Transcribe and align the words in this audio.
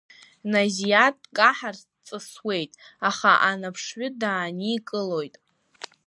Назиа 0.51 1.05
дкаҳарц 1.21 1.81
дҵысуеит, 1.89 2.71
аха 3.09 3.31
Анаԥшҩы 3.49 4.07
дааникылоит. 4.21 5.35